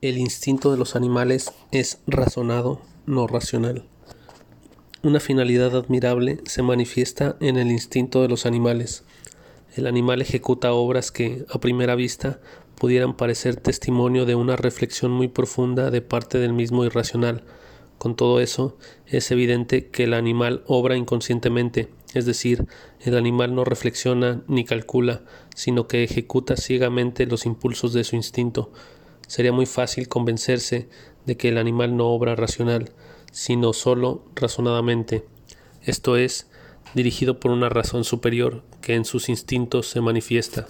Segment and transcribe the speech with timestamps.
[0.00, 3.82] El instinto de los animales es razonado, no racional.
[5.02, 9.02] Una finalidad admirable se manifiesta en el instinto de los animales.
[9.74, 12.38] El animal ejecuta obras que, a primera vista,
[12.76, 17.42] pudieran parecer testimonio de una reflexión muy profunda de parte del mismo irracional.
[17.98, 22.66] Con todo eso, es evidente que el animal obra inconscientemente, es decir,
[23.00, 25.22] el animal no reflexiona ni calcula,
[25.56, 28.70] sino que ejecuta ciegamente los impulsos de su instinto
[29.28, 30.88] sería muy fácil convencerse
[31.24, 32.90] de que el animal no obra racional,
[33.30, 35.24] sino solo razonadamente,
[35.84, 36.48] esto es,
[36.94, 40.66] dirigido por una razón superior que en sus instintos se manifiesta.